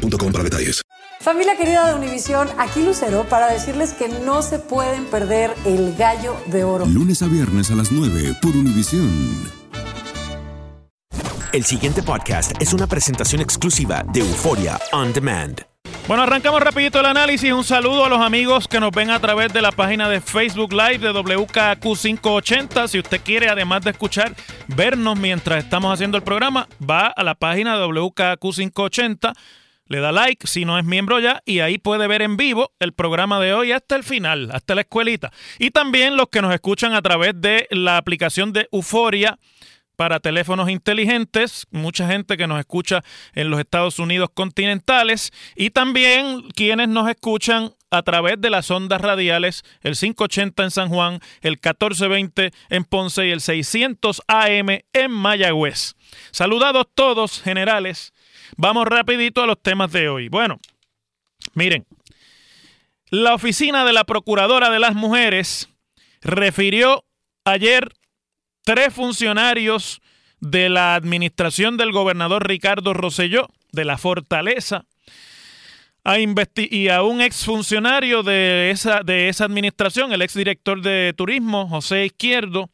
[0.00, 0.82] boostmobile.com para detalles.
[1.20, 6.34] Familia querida de Univisión, aquí Lucero para decirles que no se pueden perder el gallo
[6.46, 6.86] de oro.
[6.86, 9.60] Lunes a viernes a las 9 por Univisión.
[11.52, 15.60] El siguiente podcast es una presentación exclusiva de Euforia On Demand.
[16.06, 17.52] Bueno, arrancamos rapidito el análisis.
[17.52, 20.72] Un saludo a los amigos que nos ven a través de la página de Facebook
[20.72, 22.88] Live de WKQ580.
[22.88, 24.34] Si usted quiere, además de escuchar,
[24.68, 29.34] vernos mientras estamos haciendo el programa, va a la página de WKQ580
[29.90, 32.92] le da like si no es miembro ya y ahí puede ver en vivo el
[32.92, 35.32] programa de hoy hasta el final, hasta la escuelita.
[35.58, 39.38] Y también los que nos escuchan a través de la aplicación de Euforia
[39.96, 43.02] para teléfonos inteligentes, mucha gente que nos escucha
[43.34, 49.00] en los Estados Unidos continentales y también quienes nos escuchan a través de las ondas
[49.00, 55.10] radiales, el 580 en San Juan, el 1420 en Ponce y el 600 AM en
[55.10, 55.96] Mayagüez.
[56.30, 58.12] Saludados todos, generales.
[58.56, 60.28] Vamos rapidito a los temas de hoy.
[60.28, 60.58] Bueno,
[61.54, 61.86] miren,
[63.10, 65.68] la oficina de la Procuradora de las Mujeres
[66.22, 67.04] refirió
[67.44, 67.92] ayer
[68.64, 70.00] tres funcionarios
[70.40, 74.84] de la administración del gobernador Ricardo Rosselló, de la Fortaleza,
[76.02, 82.06] a y a un exfuncionario de esa, de esa administración, el exdirector de turismo, José
[82.06, 82.70] Izquierdo,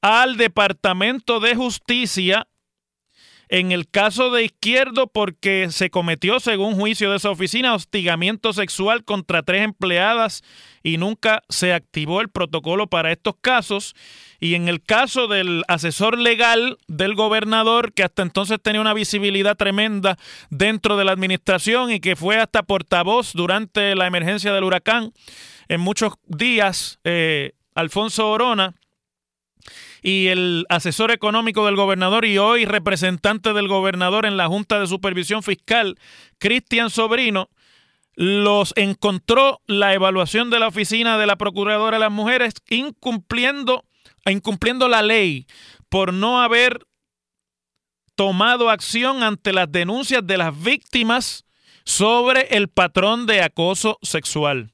[0.00, 2.48] al Departamento de Justicia
[3.48, 9.04] en el caso de Izquierdo, porque se cometió, según juicio de esa oficina, hostigamiento sexual
[9.04, 10.42] contra tres empleadas
[10.82, 13.94] y nunca se activó el protocolo para estos casos.
[14.40, 19.56] Y en el caso del asesor legal del gobernador, que hasta entonces tenía una visibilidad
[19.56, 20.18] tremenda
[20.50, 25.12] dentro de la administración y que fue hasta portavoz durante la emergencia del huracán,
[25.68, 28.74] en muchos días, eh, Alfonso Orona,
[30.06, 34.86] y el asesor económico del gobernador y hoy representante del gobernador en la Junta de
[34.86, 35.98] Supervisión Fiscal,
[36.38, 37.50] Cristian Sobrino,
[38.14, 43.84] los encontró la evaluación de la oficina de la Procuradora de las Mujeres incumpliendo,
[44.26, 45.48] incumpliendo la ley
[45.88, 46.86] por no haber
[48.14, 51.46] tomado acción ante las denuncias de las víctimas
[51.84, 54.70] sobre el patrón de acoso sexual.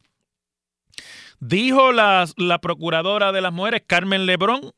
[1.41, 4.75] Dijo la, la Procuradora de las Mujeres, Carmen Lebrón,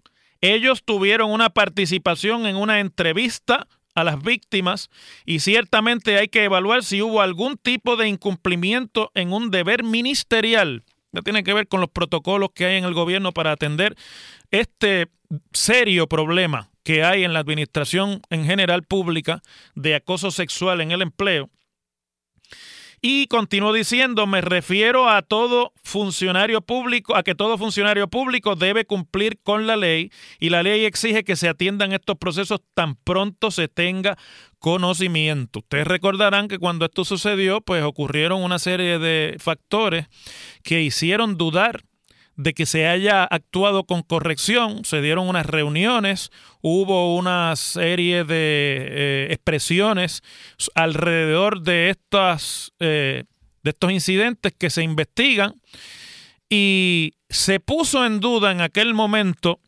[0.52, 4.90] ellos tuvieron una participación en una entrevista a las víctimas
[5.24, 10.84] y ciertamente hay que evaluar si hubo algún tipo de incumplimiento en un deber ministerial.
[11.14, 13.94] que tiene que ver con los protocolos que hay en el gobierno para atender
[14.50, 15.08] este
[15.52, 19.40] serio problema que hay en la administración en general pública
[19.74, 21.48] de acoso sexual en el empleo
[23.06, 28.86] y continuó diciendo, me refiero a todo funcionario público, a que todo funcionario público debe
[28.86, 30.10] cumplir con la ley
[30.40, 34.16] y la ley exige que se atiendan estos procesos tan pronto se tenga
[34.58, 35.58] conocimiento.
[35.58, 40.06] Ustedes recordarán que cuando esto sucedió, pues ocurrieron una serie de factores
[40.62, 41.84] que hicieron dudar
[42.36, 46.30] de que se haya actuado con corrección, se dieron unas reuniones,
[46.62, 50.22] hubo una serie de eh, expresiones
[50.74, 53.24] alrededor de, estas, eh,
[53.62, 55.54] de estos incidentes que se investigan
[56.48, 59.60] y se puso en duda en aquel momento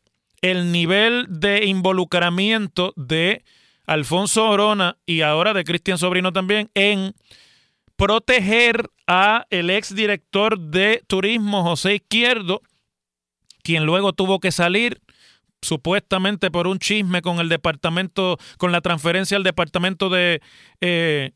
[0.43, 3.45] el nivel de involucramiento de
[3.87, 7.15] Alfonso Orona y ahora de Cristian Sobrino también en
[7.97, 12.63] proteger a el exdirector de turismo José Izquierdo,
[13.63, 15.01] quien luego tuvo que salir
[15.63, 20.41] supuestamente por un chisme con el departamento, con la transferencia al departamento de
[20.81, 21.33] eh,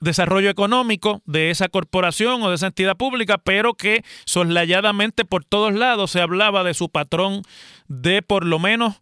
[0.00, 5.74] desarrollo económico de esa corporación o de esa entidad pública, pero que soslayadamente por todos
[5.74, 7.42] lados se hablaba de su patrón
[7.86, 9.00] de por lo menos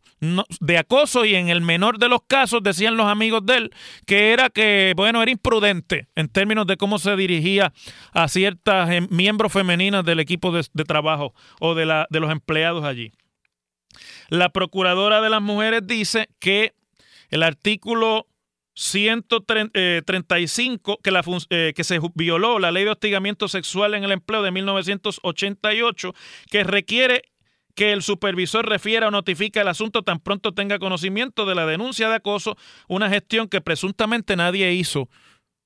[0.61, 3.75] de acoso y en el menor de los casos decían los amigos de él
[4.07, 7.73] que era que, bueno, era imprudente en términos de cómo se dirigía
[8.13, 12.85] a ciertas em, miembros femeninas del equipo de, trabajo o de, la, de los empleados
[12.85, 13.11] allí.
[14.29, 16.73] La Procuradora de las Mujeres dice que
[17.31, 18.29] el artículo
[18.75, 24.43] 135 que, la, eh, que se violó la ley de hostigamiento sexual en el empleo
[24.43, 26.15] de 1988,
[26.51, 27.32] que requiere
[27.75, 32.09] que el supervisor refiera o notifique el asunto tan pronto tenga conocimiento de la denuncia
[32.09, 32.57] de acoso,
[32.89, 35.09] una gestión que presuntamente nadie hizo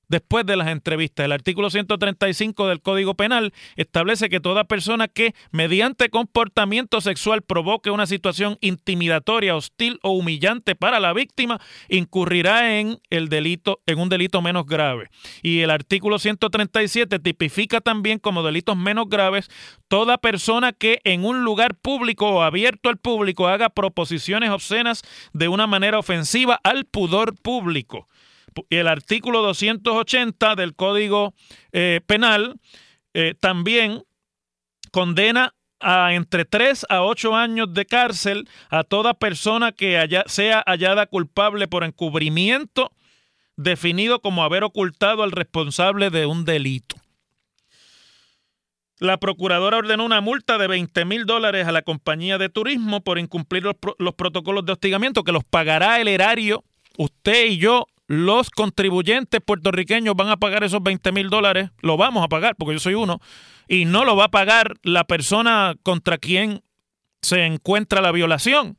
[0.09, 1.25] después de las entrevistas.
[1.25, 7.91] El artículo 135 del Código Penal establece que toda persona que mediante comportamiento sexual provoque
[7.91, 14.09] una situación intimidatoria, hostil o humillante para la víctima incurrirá en el delito en un
[14.09, 15.09] delito menos grave.
[15.43, 19.51] Y el artículo 137 tipifica también como delitos menos graves
[19.89, 25.49] toda persona que en un lugar público o abierto al público haga proposiciones obscenas de
[25.49, 28.09] una manera ofensiva al pudor público
[28.71, 31.35] el artículo 280 del Código
[31.73, 32.61] eh, Penal
[33.15, 34.03] eh, también
[34.93, 40.63] condena a entre 3 a 8 años de cárcel a toda persona que haya, sea
[40.67, 42.93] hallada culpable por encubrimiento
[43.57, 46.97] definido como haber ocultado al responsable de un delito.
[48.99, 53.19] La procuradora ordenó una multa de 20 mil dólares a la compañía de turismo por
[53.19, 56.65] incumplir los, los protocolos de hostigamiento que los pagará el erario,
[56.97, 62.25] usted y yo los contribuyentes puertorriqueños van a pagar esos 20 mil dólares, lo vamos
[62.25, 63.21] a pagar porque yo soy uno,
[63.69, 66.63] y no lo va a pagar la persona contra quien
[67.23, 68.79] se encuentra la violación,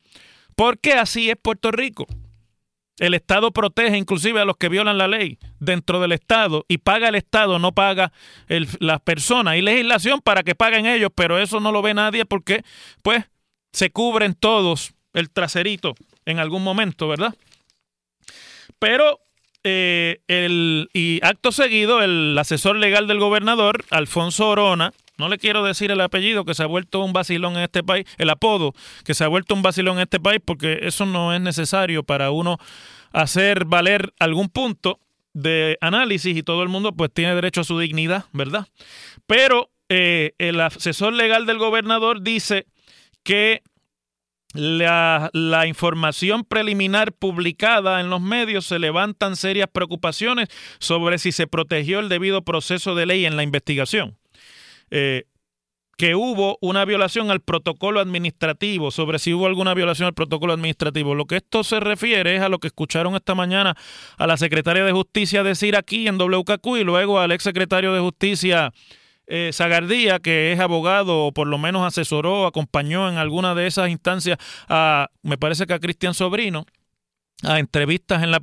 [0.56, 2.08] porque así es Puerto Rico.
[3.00, 7.10] El Estado protege inclusive a los que violan la ley dentro del Estado y paga
[7.10, 8.12] el Estado, no paga
[8.80, 9.54] las personas.
[9.54, 12.64] Hay legislación para que paguen ellos, pero eso no lo ve nadie porque
[13.04, 13.24] pues
[13.72, 15.94] se cubren todos el traserito
[16.26, 17.36] en algún momento, ¿verdad?
[18.80, 19.20] Pero
[19.64, 25.64] eh, el, y acto seguido, el asesor legal del gobernador, Alfonso Orona, no le quiero
[25.64, 29.14] decir el apellido que se ha vuelto un vacilón en este país, el apodo que
[29.14, 32.58] se ha vuelto un vacilón en este país, porque eso no es necesario para uno
[33.12, 35.00] hacer valer algún punto
[35.34, 38.68] de análisis y todo el mundo pues tiene derecho a su dignidad, ¿verdad?
[39.26, 42.66] Pero eh, el asesor legal del gobernador dice
[43.24, 43.64] que
[44.54, 50.50] la, información preliminar publicada en los medios se levantan serias preocupaciones
[50.80, 54.18] sobre si se protegió el debido proceso de ley en la investigación.
[54.90, 55.26] Eh,
[55.98, 61.16] que hubo una violación al protocolo administrativo, sobre si hubo alguna violación al protocolo administrativo.
[61.16, 63.76] Lo que esto se refiere es a lo que escucharon esta mañana
[64.18, 68.00] a la secretaria de Justicia decir aquí en WKQ y luego al ex secretario de
[68.00, 68.72] Justicia
[69.28, 73.90] eh, Zagardía, que es abogado o por lo menos asesoró, acompañó en alguna de esas
[73.90, 74.38] instancias
[74.70, 76.66] a, me parece que a Cristian Sobrino,
[77.44, 78.40] a entrevistas en la,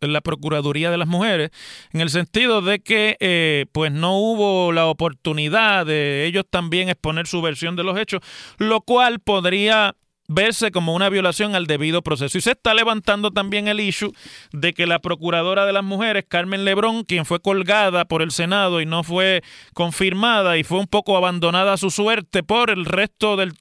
[0.00, 1.50] en la Procuraduría de las Mujeres,
[1.92, 7.26] en el sentido de que eh, pues no hubo la oportunidad de ellos también exponer
[7.26, 8.20] su versión de los hechos,
[8.58, 9.96] lo cual podría
[10.28, 12.38] verse como una violación al debido proceso.
[12.38, 14.12] Y se está levantando también el issue
[14.52, 18.80] de que la procuradora de las mujeres, Carmen Lebrón, quien fue colgada por el Senado
[18.80, 19.42] y no fue
[19.74, 23.54] confirmada y fue un poco abandonada a su suerte por el resto del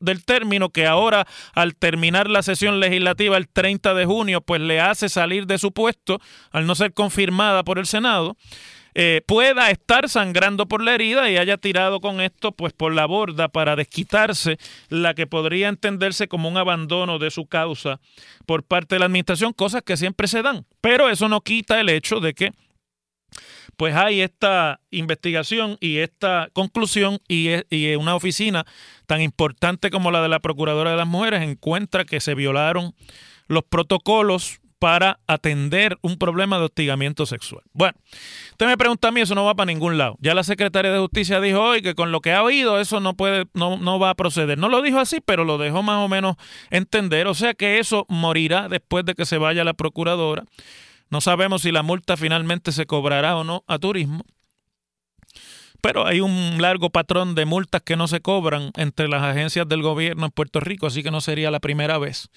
[0.00, 4.80] del término que ahora al terminar la sesión legislativa el 30 de junio pues le
[4.80, 6.20] hace salir de su puesto
[6.50, 8.36] al no ser confirmada por el Senado
[8.94, 13.06] eh, pueda estar sangrando por la herida y haya tirado con esto pues por la
[13.06, 14.58] borda para desquitarse
[14.90, 18.00] la que podría entenderse como un abandono de su causa
[18.44, 20.66] por parte de la administración, cosas que siempre se dan.
[20.82, 22.52] Pero eso no quita el hecho de que
[23.82, 28.64] pues hay esta investigación y esta conclusión y, y una oficina
[29.08, 32.94] tan importante como la de la Procuradora de las Mujeres encuentra que se violaron
[33.48, 37.64] los protocolos para atender un problema de hostigamiento sexual.
[37.72, 37.98] Bueno,
[38.52, 40.16] usted me pregunta a mí, eso no va para ningún lado.
[40.20, 43.14] Ya la secretaria de Justicia dijo hoy que con lo que ha oído eso no
[43.14, 44.58] puede, no, no va a proceder.
[44.58, 46.36] No lo dijo así, pero lo dejó más o menos
[46.70, 47.26] entender.
[47.26, 50.44] O sea que eso morirá después de que se vaya la procuradora.
[51.12, 54.24] No sabemos si la multa finalmente se cobrará o no a turismo.
[55.82, 59.82] Pero hay un largo patrón de multas que no se cobran entre las agencias del
[59.82, 62.30] gobierno en Puerto Rico, así que no sería la primera vez.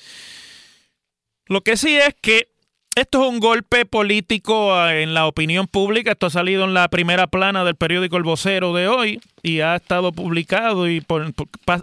[1.46, 2.50] Lo que sí es que
[2.98, 6.12] esto es un golpe político ah, en la opinión pública.
[6.12, 9.77] Esto ha salido en la primera plana del periódico El Vocero de hoy y ha
[9.77, 11.34] estado publicado y por,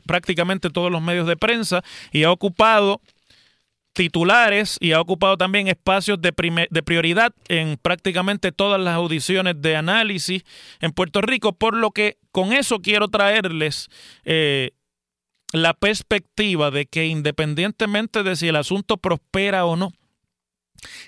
[0.04, 1.82] prácticamente todos los medios de prensa
[2.12, 3.00] y ha ocupado
[3.92, 6.32] titulares y ha ocupado también espacios de,
[6.70, 10.44] de, prioridad en prácticamente todas las audiciones de análisis
[10.80, 13.88] en Puerto Rico, por lo que con eso quiero traerles
[14.24, 14.70] eh,
[15.52, 19.92] la perspectiva de que independientemente de si el asunto prospera o no,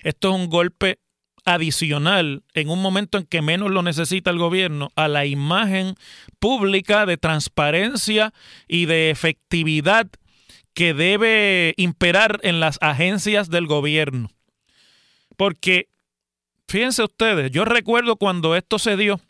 [0.02, 0.98] esto es un golpe
[1.46, 5.94] adicional en un momento en que menos lo necesita el gobierno a la imagen
[6.38, 8.32] pública de transparencia
[8.66, 10.08] y de efectividad
[10.74, 14.30] que debe imperar en las agencias del gobierno.
[15.36, 15.88] Porque,
[16.68, 19.20] fíjense ustedes, yo recuerdo cuando esto se dio,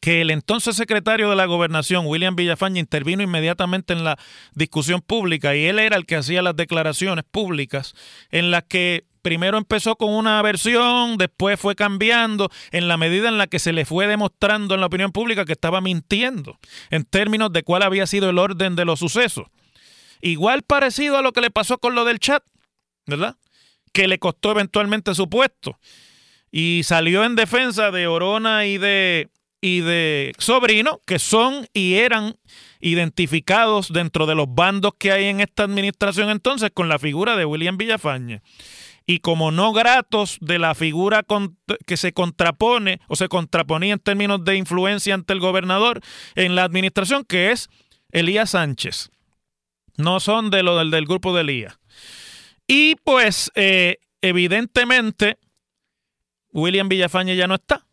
[0.00, 4.18] que el entonces secretario de la gobernación, William Villafaña, intervino inmediatamente en la
[4.54, 7.94] discusión pública y él era el que hacía las declaraciones públicas
[8.30, 13.38] en las que primero empezó con una versión, después fue cambiando en la medida en
[13.38, 16.58] la que se le fue demostrando en la opinión pública que estaba mintiendo
[16.90, 19.46] en términos de cuál había sido el orden de los sucesos.
[20.24, 22.42] Igual parecido a lo que le pasó con lo del chat,
[23.04, 23.36] ¿verdad?
[23.92, 25.78] Que le costó eventualmente su puesto.
[26.50, 29.28] Y salió en defensa de Orona y de,
[29.60, 32.36] y de Sobrino, que son y eran
[32.80, 37.44] identificados dentro de los bandos que hay en esta administración entonces con la figura de
[37.44, 38.40] William Villafañe.
[39.04, 41.22] Y como no gratos de la figura
[41.84, 46.00] que se contrapone o se contraponía en términos de influencia ante el gobernador
[46.34, 47.68] en la administración, que es
[48.10, 49.10] Elías Sánchez.
[49.96, 51.78] No son de lo del, del grupo de Elías.
[52.66, 55.38] Y pues, eh, evidentemente,
[56.52, 57.86] William Villafañe ya no está.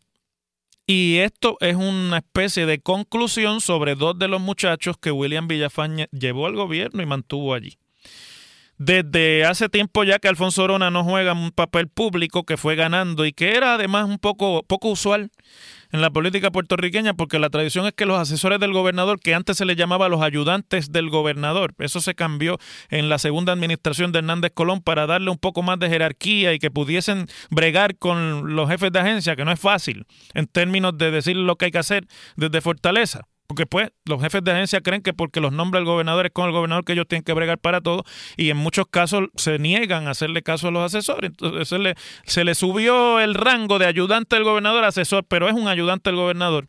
[0.86, 6.08] Y esto es una especie de conclusión sobre dos de los muchachos que William Villafañe
[6.10, 7.78] llevó al gobierno y mantuvo allí.
[8.78, 13.24] Desde hace tiempo ya que Alfonso Orona no juega un papel público que fue ganando
[13.24, 15.30] y que era además un poco, poco usual
[15.92, 19.58] en la política puertorriqueña porque la tradición es que los asesores del gobernador, que antes
[19.58, 22.58] se les llamaba los ayudantes del gobernador, eso se cambió
[22.90, 26.58] en la segunda administración de Hernández Colón para darle un poco más de jerarquía y
[26.58, 31.10] que pudiesen bregar con los jefes de agencia, que no es fácil en términos de
[31.10, 32.06] decir lo que hay que hacer
[32.36, 33.26] desde Fortaleza.
[33.52, 36.46] Porque pues los jefes de agencia creen que porque los nombra el gobernador es con
[36.46, 38.02] el gobernador que ellos tienen que bregar para todo
[38.38, 41.32] y en muchos casos se niegan a hacerle caso a los asesores.
[41.32, 41.94] Entonces se le,
[42.24, 46.08] se le subió el rango de ayudante del gobernador a asesor, pero es un ayudante
[46.08, 46.66] del gobernador.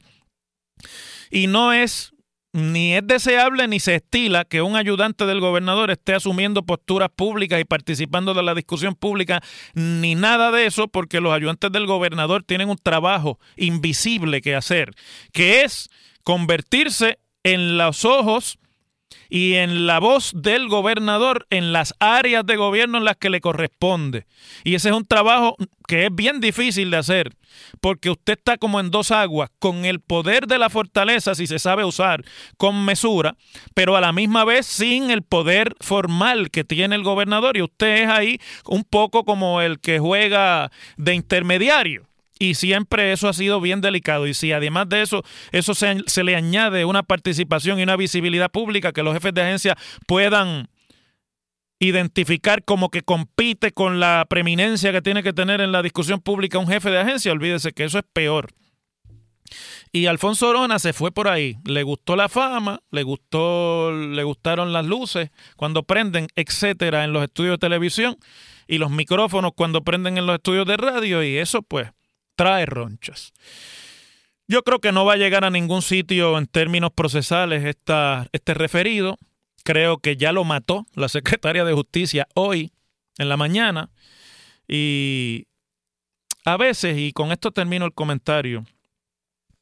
[1.32, 2.14] Y no es
[2.52, 7.62] ni es deseable ni se estila que un ayudante del gobernador esté asumiendo posturas públicas
[7.62, 9.42] y participando de la discusión pública,
[9.74, 14.92] ni nada de eso, porque los ayudantes del gobernador tienen un trabajo invisible que hacer,
[15.32, 15.90] que es
[16.24, 18.58] convertirse en los ojos
[19.30, 23.42] y en la voz del gobernador en las áreas de gobierno en las que le
[23.42, 24.26] corresponde.
[24.64, 25.56] Y ese es un trabajo
[25.88, 27.36] que es bien difícil de hacer,
[27.82, 31.60] porque usted está como en dos aguas, con el poder de la fortaleza, si se
[31.60, 32.24] sabe usar
[32.58, 33.36] con mesura,
[33.74, 38.04] pero a la misma vez sin el poder formal que tiene el gobernador, y usted
[38.04, 42.08] es ahí un poco como el que juega de intermediario
[42.40, 44.28] y siempre eso ha sido bien delicado.
[44.28, 48.52] Y si además de eso, eso se, se, le añade una participación y una visibilidad
[48.52, 50.70] pública que los jefes de agencia puedan
[51.80, 56.58] identificar como que compite con la preeminencia que tiene que tener en la discusión pública
[56.58, 58.54] un jefe de agencia, olvídese que eso es peor.
[59.92, 61.58] Y Alfonso Orona se fue por ahí.
[61.66, 67.24] Le gustó la fama, le gustó, le gustaron las luces cuando prenden, etcétera, en los
[67.24, 68.18] estudios de televisión
[68.68, 71.22] y los micrófonos cuando prenden en los estudios de radio.
[71.22, 71.92] Y eso, pues,
[72.36, 73.34] trae ronchas.
[74.48, 78.54] Yo creo que no va a llegar a ningún sitio en términos procesales esta, este
[78.54, 79.18] referido.
[79.64, 82.72] Creo que ya lo mató la secretaria de Justicia hoy
[83.18, 83.90] en la mañana.
[84.68, 85.48] Y
[86.46, 88.66] a veces, y con esto termino el comentario,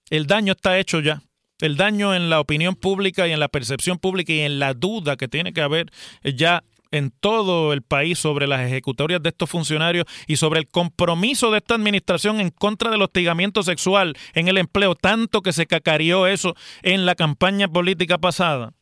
[0.09, 1.21] el daño está hecho ya.
[1.59, 5.15] El daño en la opinión pública y en la percepción pública y en la duda
[5.15, 5.91] que tiene que haber
[6.23, 11.49] ya en todo el país sobre las ejecutorias de estos funcionarios y sobre el compromiso
[11.49, 16.27] de esta administración en contra del hostigamiento sexual en el empleo, tanto que se cacarió
[16.27, 18.73] eso en la campaña política pasada.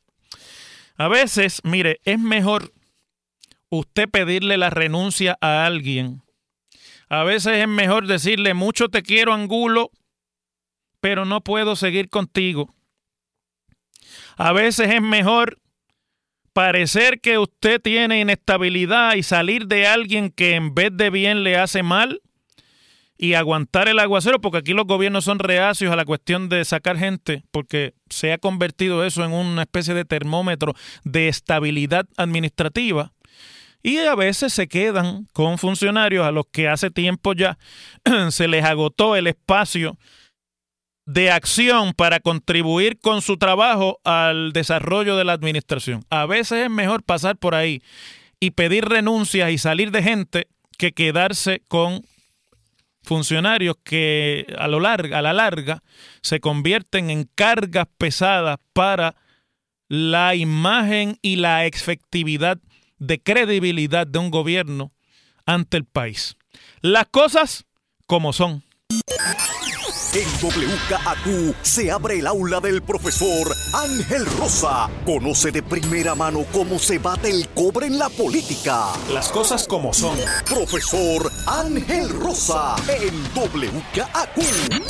[0.98, 2.74] A veces, mire, es mejor
[3.70, 6.24] usted pedirle la renuncia a alguien.
[7.08, 9.92] A veces es mejor decirle mucho te quiero, Angulo,
[11.00, 12.74] pero no puedo seguir contigo.
[14.38, 15.60] A veces es mejor
[16.54, 21.58] parecer que usted tiene inestabilidad y salir de alguien que en vez de bien le
[21.58, 22.22] hace mal
[23.18, 26.98] y aguantar el aguacero, porque aquí los gobiernos son reacios a la cuestión de sacar
[26.98, 33.12] gente, porque se ha convertido eso en una especie de termómetro de estabilidad administrativa.
[33.84, 37.58] Y a veces se quedan con funcionarios a los que hace tiempo ya
[38.30, 39.98] se les agotó el espacio
[41.10, 46.06] de acción para contribuir con su trabajo al desarrollo de la administración.
[46.12, 47.82] A veces es mejor pasar por ahí
[48.40, 50.48] y pedir renuncias y salir de gente
[50.78, 52.04] que quedarse con
[53.02, 55.82] funcionarios que a lo larga, a la larga
[56.22, 59.16] se convierten en cargas pesadas para
[59.88, 62.60] la imagen y la efectividad
[63.00, 64.92] de credibilidad de un gobierno
[65.48, 66.38] ante el país.
[66.82, 67.66] Las cosas
[68.06, 68.64] como son.
[70.12, 74.90] En WKAQ se abre el aula del profesor Ángel Rosa.
[75.06, 78.88] Conoce de primera mano cómo se bate el cobre en la política.
[79.14, 80.18] Las cosas como son.
[80.48, 84.82] Profesor Ángel Rosa en WKAQ.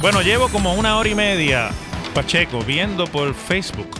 [0.00, 1.70] Bueno, llevo como una hora y media,
[2.12, 3.90] Pacheco, viendo por Facebook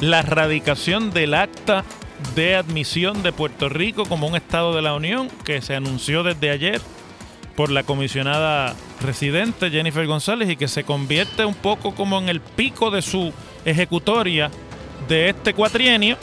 [0.00, 1.82] la radicación del acta
[2.34, 6.50] de admisión de Puerto Rico como un Estado de la Unión que se anunció desde
[6.50, 6.82] ayer
[7.58, 12.40] por la comisionada residente Jennifer González y que se convierte un poco como en el
[12.40, 13.32] pico de su
[13.64, 14.48] ejecutoria
[15.08, 16.16] de este cuatrienio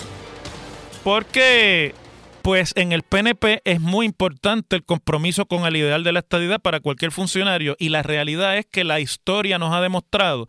[1.04, 1.94] porque
[2.42, 6.62] pues en el PNP es muy importante el compromiso con el ideal de la estadidad
[6.62, 10.48] para cualquier funcionario y la realidad es que la historia nos ha demostrado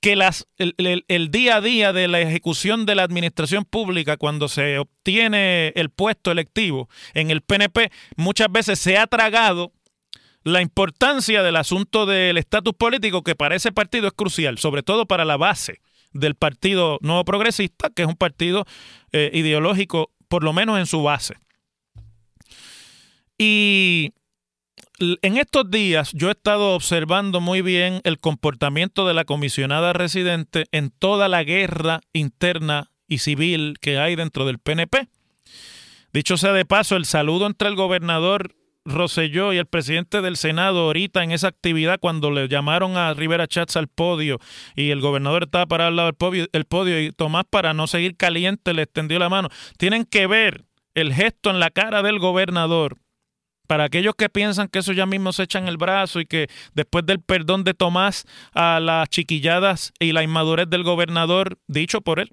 [0.00, 4.78] que las, el, día a día de la ejecución de la administración pública cuando se
[4.78, 9.72] obtiene el puesto electivo en el PNP muchas veces se ha tragado
[10.44, 15.06] la importancia del asunto del estatus político que para ese partido es crucial, sobre todo
[15.06, 15.80] para la base
[16.12, 18.64] del Partido Nuevo Progresista, que es un partido
[19.12, 21.36] eh, ideológico, por lo menos en su base.
[23.38, 24.12] Y
[24.98, 30.66] en estos días yo he estado observando muy bien el comportamiento de la comisionada residente
[30.70, 35.08] en toda la guerra interna y civil que hay dentro del PNP.
[36.12, 40.80] Dicho sea de paso, el saludo entre el gobernador Roselló y el presidente del Senado
[40.80, 44.38] ahorita en esa actividad cuando le llamaron a Rivera Chats al podio
[44.74, 47.86] y el gobernador estaba parado al lado del podio, el podio y Tomás para no
[47.86, 49.48] seguir caliente le extendió la mano.
[49.78, 52.98] Tienen que ver el gesto en la cara del gobernador
[53.66, 57.06] para aquellos que piensan que eso ya mismo se echan el brazo y que después
[57.06, 62.32] del perdón de Tomás a las chiquilladas y la inmadurez del gobernador, dicho por él,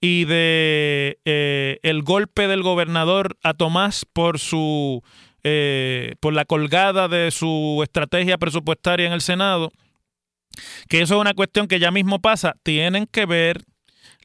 [0.00, 5.02] y de eh, el golpe del gobernador a Tomás por su
[5.44, 9.72] eh, por la colgada de su estrategia presupuestaria en el Senado,
[10.88, 13.64] que eso es una cuestión que ya mismo pasa, tienen que ver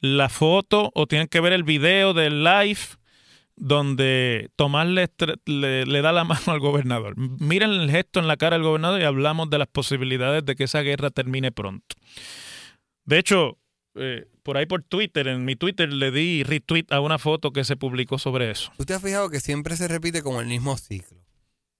[0.00, 2.78] la foto o tienen que ver el video del live
[3.56, 5.08] donde Tomás le,
[5.46, 7.14] le, da la mano al gobernador.
[7.16, 10.64] Miren el gesto en la cara del gobernador y hablamos de las posibilidades de que
[10.64, 11.96] esa guerra termine pronto.
[13.04, 13.58] De hecho,
[13.98, 17.64] eh, por ahí por Twitter, en mi Twitter le di retweet a una foto que
[17.64, 18.72] se publicó sobre eso.
[18.78, 21.18] ¿Usted ha fijado que siempre se repite como el mismo ciclo?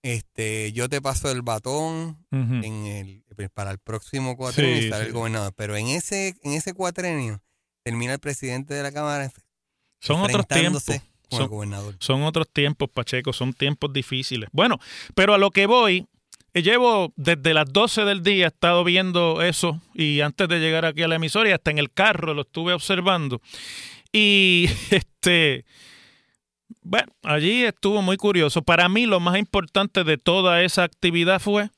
[0.03, 5.07] Este, yo te paso el batón en el, pues, para el próximo cuatrenio y sale
[5.07, 5.53] el gobernador.
[5.57, 7.43] Pero en ese, en ese cuatrenio
[7.83, 9.33] termina el presidente de la Cámara.
[10.01, 10.85] Son otros tiempos.
[11.99, 14.49] son otros tiempos, Pacheco, son tiempos difíciles.
[14.53, 14.79] Bueno,
[15.15, 16.07] pero a lo que voy
[16.55, 21.09] llevo desde las 12 del día, estado viendo eso y antes de llegar aquí a
[21.09, 23.41] la emisora y hasta en el carro lo estuve observando.
[24.13, 25.65] Y este,
[26.83, 28.63] bueno, allí estuvo muy curioso.
[28.63, 31.71] Para mí lo más importante de toda esa actividad fue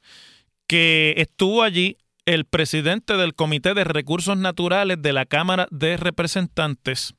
[0.67, 7.15] que estuvo allí el presidente del Comité de Recursos Naturales de la Cámara de Representantes,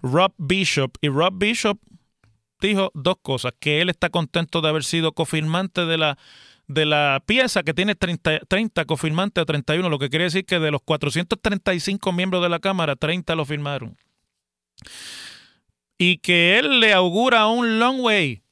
[0.00, 0.96] Rob Bishop.
[1.02, 1.78] Y Rob Bishop
[2.60, 6.18] dijo dos cosas, que él está contento de haber sido cofirmante de la
[6.66, 10.58] de la pieza que tiene 30, 30 cofirmantes a 31, lo que quiere decir que
[10.58, 13.96] de los 435 miembros de la Cámara, 30 lo firmaron.
[15.98, 18.42] Y que él le augura un long way.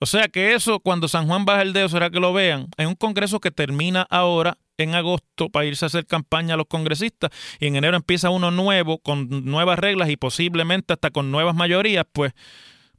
[0.00, 2.68] O sea que eso, cuando San Juan baja el dedo, será que lo vean.
[2.76, 6.66] En un congreso que termina ahora en agosto para irse a hacer campaña a los
[6.66, 11.56] congresistas y en enero empieza uno nuevo con nuevas reglas y posiblemente hasta con nuevas
[11.56, 12.32] mayorías, pues.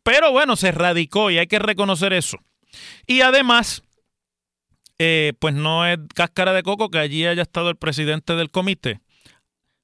[0.03, 2.37] Pero bueno, se radicó y hay que reconocer eso.
[3.07, 3.83] Y además,
[4.97, 8.99] eh, pues no es cáscara de coco que allí haya estado el presidente del comité.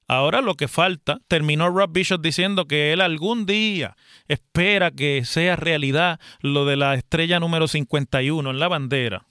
[0.07, 5.55] Ahora lo que falta, terminó Rob Bishop diciendo que él algún día espera que sea
[5.55, 9.25] realidad lo de la estrella número 51 en la bandera.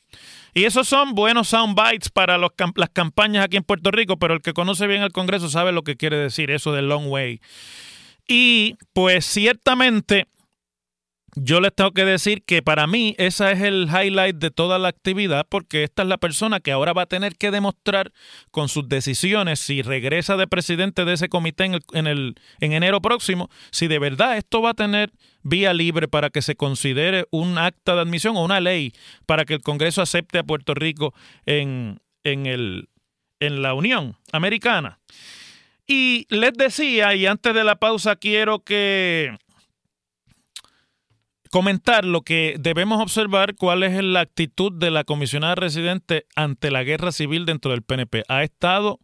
[0.53, 4.53] Y esos son buenos soundbites para las campañas aquí en Puerto Rico, pero el que
[4.53, 7.41] conoce bien el Congreso sabe lo que quiere decir eso del long way.
[8.27, 10.27] Y pues ciertamente
[11.37, 14.89] yo les tengo que decir que para mí esa es el highlight de toda la
[14.89, 18.13] actividad porque esta es la persona que ahora va a tener que demostrar
[18.51, 22.73] con sus decisiones si regresa de presidente de ese comité en, el, en, el, en
[22.73, 27.27] enero próximo, si de verdad esto va a tener vía libre para que se considere
[27.31, 28.93] un acta de admisión o una ley
[29.27, 31.15] para que el Congreso acepte a Puerto Rico
[31.47, 32.89] en, en, el,
[33.41, 35.01] en la Unión Americana.
[35.87, 39.37] Y les decía, y antes de la pausa quiero que
[41.55, 46.83] comentar lo que debemos observar, cuál es la actitud de la comisionada residente ante la
[46.83, 48.25] guerra civil dentro del PNP.
[48.27, 48.99] Ha estado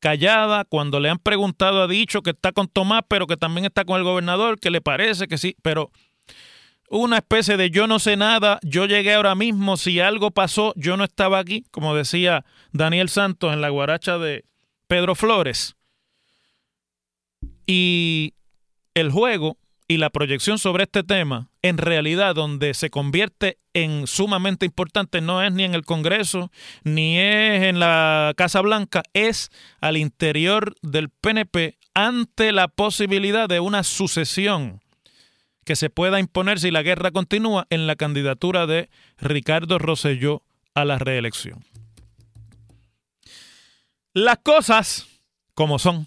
[0.00, 3.84] callada cuando le han preguntado, ha dicho que está con Tomás, pero que también está
[3.84, 5.92] con el gobernador, que le parece que sí, pero
[6.90, 10.96] una especie de yo no sé nada, yo llegué ahora mismo, si algo pasó, yo
[10.96, 14.44] no estaba aquí, como decía Daniel Santos en la guaracha de
[14.88, 15.76] Pedro Flores.
[17.68, 18.34] Y
[18.94, 24.64] el juego y la proyección sobre este tema, en realidad donde se convierte en sumamente
[24.64, 26.50] importante, no es ni en el Congreso,
[26.84, 33.60] ni es en la Casa Blanca, es al interior del PNP ante la posibilidad de
[33.60, 34.80] una sucesión
[35.64, 40.42] que se pueda imponer si la guerra continúa en la candidatura de Ricardo Rosselló
[40.74, 41.64] a la reelección.
[44.12, 45.06] Las cosas
[45.54, 46.06] como son.